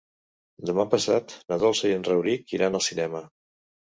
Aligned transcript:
Demà 0.69 0.85
passat 0.93 1.35
na 1.51 1.59
Dolça 1.65 1.91
i 1.91 1.95
en 1.99 2.07
Rauric 2.09 2.57
iran 2.59 2.79
al 2.79 2.83
cinema. 2.89 3.25